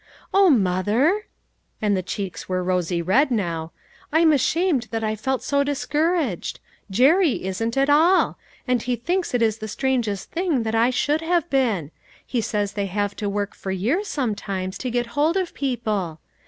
"O, 0.33 0.49
mother," 0.49 1.27
and 1.79 1.95
the 1.95 2.01
cheeks 2.01 2.49
were 2.49 2.63
rosy 2.63 3.03
red 3.03 3.29
now," 3.29 3.71
I'm 4.11 4.33
ashamed 4.33 4.87
that 4.89 5.03
I 5.03 5.15
felt 5.15 5.43
so 5.43 5.63
discouraged; 5.63 6.59
Jerry 6.89 7.43
isn't 7.45 7.77
at 7.77 7.87
all; 7.87 8.39
and 8.67 8.81
he 8.81 8.95
thinks 8.95 9.35
it 9.35 9.43
is 9.43 9.59
the 9.59 9.67
strang 9.67 10.01
est 10.07 10.31
think 10.31 10.63
that 10.63 10.73
I 10.73 10.89
should 10.89 11.21
have 11.21 11.47
been! 11.51 11.91
He 12.25 12.41
says 12.41 12.73
they 12.73 12.87
.have 12.87 13.15
to 13.17 13.29
work 13.29 13.53
for 13.53 13.69
years, 13.69 14.07
sometimes, 14.07 14.79
to 14.79 14.89
get 14.89 15.05
hold 15.13 15.37
of 15.37 15.53
people. 15.53 16.19